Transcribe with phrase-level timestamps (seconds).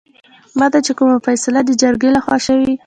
[0.59, 2.73] ماته چې کومه فيصله دجرګې لخوا شوې